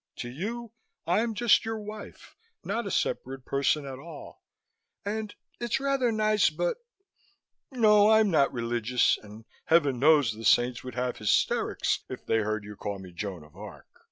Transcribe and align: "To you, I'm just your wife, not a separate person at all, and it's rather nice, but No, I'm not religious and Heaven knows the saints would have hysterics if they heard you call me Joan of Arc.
"To 0.15 0.29
you, 0.31 0.71
I'm 1.05 1.35
just 1.35 1.63
your 1.63 1.77
wife, 1.77 2.35
not 2.63 2.87
a 2.87 2.89
separate 2.89 3.45
person 3.45 3.85
at 3.85 3.99
all, 3.99 4.41
and 5.05 5.35
it's 5.59 5.79
rather 5.79 6.11
nice, 6.11 6.49
but 6.49 6.77
No, 7.69 8.09
I'm 8.09 8.31
not 8.31 8.51
religious 8.51 9.19
and 9.21 9.45
Heaven 9.65 9.99
knows 9.99 10.33
the 10.33 10.43
saints 10.43 10.83
would 10.83 10.95
have 10.95 11.17
hysterics 11.17 11.99
if 12.09 12.25
they 12.25 12.37
heard 12.39 12.63
you 12.63 12.75
call 12.75 12.97
me 12.97 13.11
Joan 13.11 13.43
of 13.43 13.55
Arc. 13.55 13.85